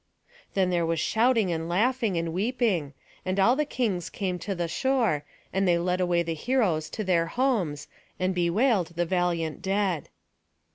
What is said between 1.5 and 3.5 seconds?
and laughing, and weeping; and